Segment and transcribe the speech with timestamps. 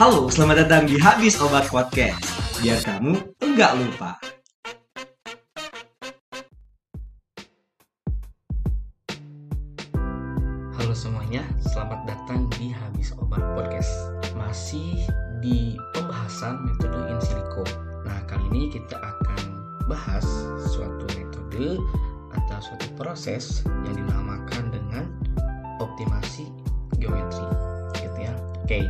[0.00, 2.24] Halo, selamat datang di Habis Obat Podcast.
[2.64, 3.12] Biar kamu
[3.44, 4.16] enggak lupa.
[10.80, 13.92] Halo semuanya, selamat datang di Habis Obat Podcast.
[14.32, 15.04] Masih
[15.44, 17.60] di pembahasan metode in silico.
[18.08, 19.40] Nah, kali ini kita akan
[19.92, 20.24] bahas
[20.72, 21.76] suatu metode
[22.32, 25.04] atau suatu proses yang dinamakan dengan
[25.84, 26.48] optimasi
[26.96, 27.44] geometri,
[28.00, 28.32] gitu ya.
[28.64, 28.88] Oke.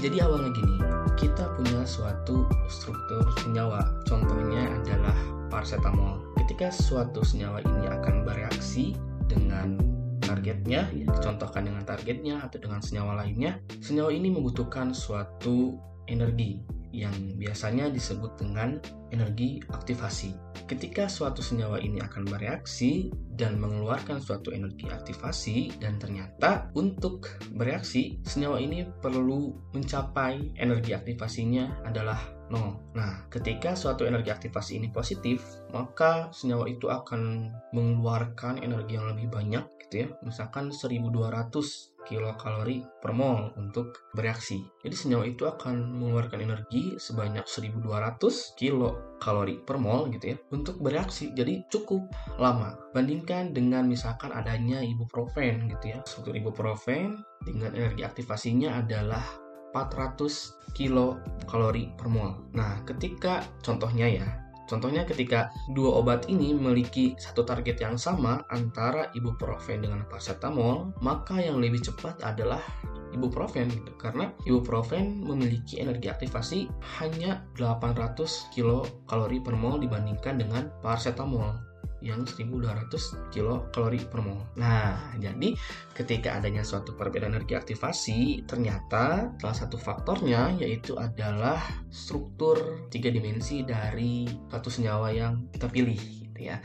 [0.00, 0.76] Jadi awalnya gini,
[1.20, 3.84] kita punya suatu struktur senyawa.
[4.08, 5.12] Contohnya adalah
[5.52, 6.24] paracetamol.
[6.40, 8.96] Ketika suatu senyawa ini akan bereaksi
[9.28, 9.76] dengan
[10.24, 15.76] targetnya, ya, dicontohkan dengan targetnya atau dengan senyawa lainnya, senyawa ini membutuhkan suatu
[16.08, 18.78] energi yang biasanya disebut dengan
[19.10, 20.34] energi aktivasi.
[20.66, 27.26] Ketika suatu senyawa ini akan bereaksi dan mengeluarkan suatu energi aktivasi dan ternyata untuk
[27.58, 32.78] bereaksi senyawa ini perlu mencapai energi aktivasinya adalah nol.
[32.94, 39.30] Nah, ketika suatu energi aktivasi ini positif, maka senyawa itu akan mengeluarkan energi yang lebih
[39.30, 40.08] banyak gitu ya.
[40.26, 44.58] Misalkan 1200 kilokalori per mol untuk bereaksi.
[44.82, 51.30] Jadi senyawa itu akan mengeluarkan energi sebanyak 1200 kilokalori per mol gitu ya untuk bereaksi.
[51.30, 52.10] Jadi cukup
[52.42, 52.74] lama.
[52.90, 55.98] Bandingkan dengan misalkan adanya ibuprofen gitu ya.
[56.02, 59.22] Struktur ibuprofen dengan energi aktivasinya adalah
[59.70, 62.50] 400 kilokalori per mol.
[62.58, 64.26] Nah, ketika contohnya ya,
[64.70, 71.42] Contohnya ketika dua obat ini memiliki satu target yang sama antara ibuprofen dengan paracetamol, maka
[71.42, 72.62] yang lebih cepat adalah
[73.10, 73.90] ibuprofen gitu.
[73.98, 76.70] Karena ibuprofen memiliki energi aktivasi
[77.02, 81.69] hanya 800 kilokalori per mol dibandingkan dengan paracetamol
[82.00, 84.40] yang 1200 kilokalori per mol.
[84.56, 85.54] Nah, jadi
[85.92, 91.60] ketika adanya suatu perbedaan energi aktivasi, ternyata salah satu faktornya yaitu adalah
[91.92, 96.58] struktur tiga dimensi dari satu senyawa yang kita pilih gitu ya.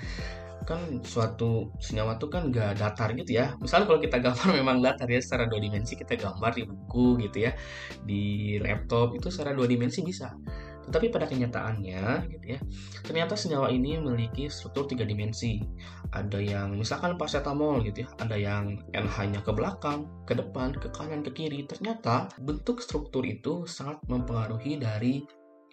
[0.66, 3.54] Kan suatu senyawa itu kan gak datar gitu ya.
[3.62, 7.38] Misalnya kalau kita gambar memang datar ya secara dua dimensi kita gambar di buku gitu
[7.46, 7.52] ya
[8.08, 10.34] di laptop itu secara dua dimensi bisa
[10.86, 12.60] tetapi pada kenyataannya, gitu ya,
[13.02, 15.62] ternyata senyawa ini memiliki struktur tiga dimensi.
[16.14, 21.26] Ada yang misalkan paracetamol gitu ya, ada yang NH-nya ke belakang, ke depan, ke kanan,
[21.26, 21.66] ke kiri.
[21.66, 25.26] Ternyata bentuk struktur itu sangat mempengaruhi dari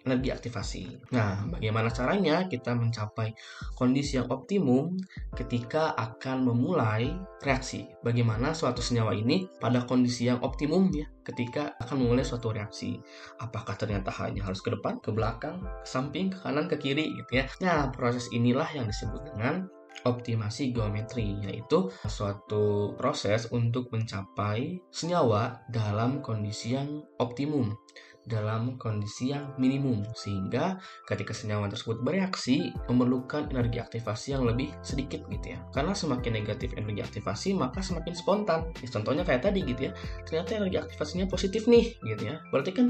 [0.03, 0.83] energi aktivasi.
[1.15, 3.31] Nah, bagaimana caranya kita mencapai
[3.75, 4.99] kondisi yang optimum
[5.35, 7.87] ketika akan memulai reaksi?
[8.03, 12.99] Bagaimana suatu senyawa ini pada kondisi yang optimum ya ketika akan memulai suatu reaksi?
[13.39, 17.43] Apakah ternyata hanya harus ke depan, ke belakang, ke samping, ke kanan, ke kiri gitu
[17.43, 17.45] ya.
[17.63, 19.71] Nah, proses inilah yang disebut dengan
[20.03, 27.77] optimasi geometri, yaitu suatu proses untuk mencapai senyawa dalam kondisi yang optimum
[28.23, 35.27] dalam kondisi yang minimum sehingga ketika senyawa tersebut bereaksi memerlukan energi aktivasi yang lebih sedikit
[35.27, 35.59] gitu ya.
[35.75, 38.59] Karena semakin negatif energi aktivasi maka semakin spontan.
[38.79, 39.91] Ya, contohnya kayak tadi gitu ya
[40.23, 42.39] ternyata energi aktivasinya positif nih gitu ya.
[42.51, 42.87] Berarti kan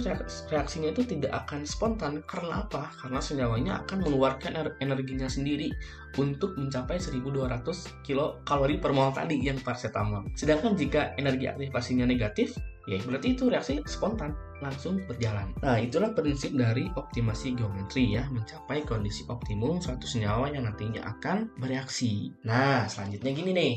[0.50, 2.22] reaksinya itu tidak akan spontan.
[2.30, 2.94] Karena apa?
[3.02, 5.74] Karena senyawanya akan mengeluarkan energinya sendiri
[6.22, 10.30] untuk mencapai 1200 kilokalori per mol tadi yang paracetamol.
[10.38, 12.54] Sedangkan jika energi aktivasinya negatif
[12.90, 15.52] ya berarti itu reaksi spontan langsung berjalan.
[15.60, 21.52] Nah, itulah prinsip dari optimasi geometri ya, mencapai kondisi optimum suatu senyawa yang nantinya akan
[21.60, 22.32] bereaksi.
[22.48, 23.74] Nah, selanjutnya gini nih.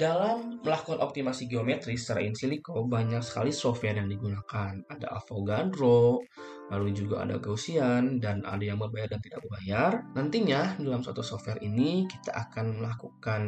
[0.00, 4.72] Dalam melakukan optimasi geometri secara in silico, banyak sekali software yang digunakan.
[4.88, 6.24] Ada Avogadro,
[6.72, 10.00] lalu juga ada Gaussian, dan ada yang berbayar dan tidak berbayar.
[10.16, 13.42] Nantinya, dalam suatu software ini, kita akan melakukan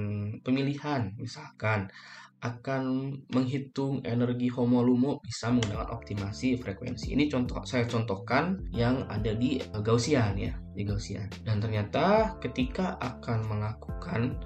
[0.44, 1.16] pemilihan.
[1.16, 1.88] Misalkan,
[2.42, 7.14] akan menghitung energi homolumo bisa menggunakan optimasi frekuensi.
[7.14, 11.32] Ini contoh saya contohkan yang ada di Gaussian ya, di Gaussian.
[11.46, 14.36] Dan ternyata ketika akan melakukan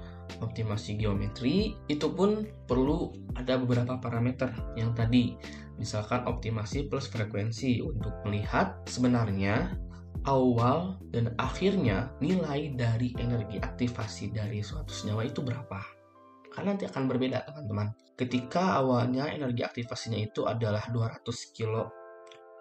[0.41, 5.37] optimasi geometri itu pun perlu ada beberapa parameter yang tadi.
[5.77, 7.81] Misalkan optimasi plus frekuensi.
[7.85, 9.77] Untuk melihat sebenarnya
[10.25, 15.79] awal dan akhirnya nilai dari energi aktivasi dari suatu senyawa itu berapa.
[16.51, 17.93] Kan nanti akan berbeda teman-teman.
[18.17, 21.21] Ketika awalnya energi aktivasinya itu adalah 200
[21.53, 22.07] kilo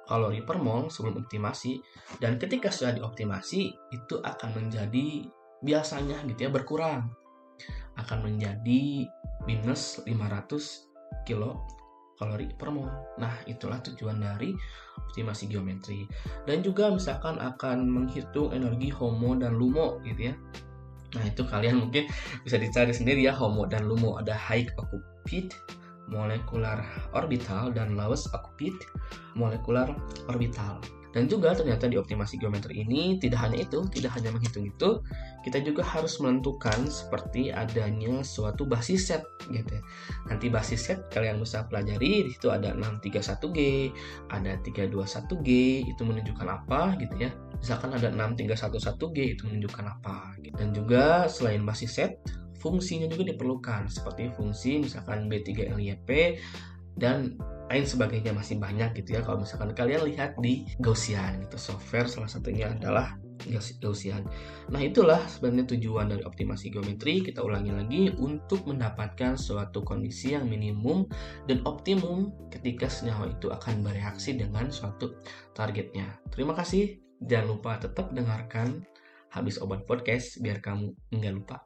[0.06, 1.82] kalori per mol sebelum optimasi
[2.22, 5.26] dan ketika sudah dioptimasi itu akan menjadi
[5.66, 7.10] biasanya gitu ya berkurang
[7.96, 9.08] akan menjadi
[9.48, 11.64] minus 500 kilo
[12.16, 12.88] kalori per mol.
[13.20, 14.56] Nah, itulah tujuan dari
[14.96, 16.08] optimasi geometri.
[16.48, 20.34] Dan juga misalkan akan menghitung energi homo dan lumo gitu ya.
[21.14, 22.04] Nah itu kalian mungkin
[22.42, 25.54] bisa dicari sendiri ya homo dan lumo ada high occupied
[26.10, 26.82] molekular
[27.16, 28.76] orbital dan lowest occupant
[29.38, 29.88] molekular
[30.28, 30.82] orbital.
[31.16, 35.00] Dan juga ternyata di optimasi geometri ini tidak hanya itu, tidak hanya menghitung itu,
[35.48, 39.82] kita juga harus menentukan seperti adanya suatu basis set gitu ya.
[40.28, 43.88] Nanti basis set kalian bisa pelajari di situ ada 631G,
[44.28, 45.48] ada 321G,
[45.88, 47.32] itu menunjukkan apa gitu ya.
[47.64, 50.52] Misalkan ada 6311G itu menunjukkan apa gitu.
[50.52, 52.20] Dan juga selain basis set,
[52.60, 56.36] fungsinya juga diperlukan seperti fungsi misalkan B3LYP
[57.00, 62.06] dan lain sebagainya masih banyak gitu ya kalau misalkan kalian lihat di Gaussian gitu software
[62.06, 63.18] salah satunya adalah
[63.78, 64.26] Gaussian.
[64.72, 70.48] Nah itulah sebenarnya tujuan dari optimasi geometri kita ulangi lagi untuk mendapatkan suatu kondisi yang
[70.50, 71.06] minimum
[71.46, 75.20] dan optimum ketika senyawa itu akan bereaksi dengan suatu
[75.54, 76.18] targetnya.
[76.32, 78.82] Terima kasih, jangan lupa tetap dengarkan
[79.30, 81.65] habis obat podcast biar kamu nggak lupa.